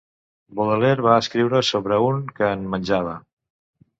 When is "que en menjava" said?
2.39-3.13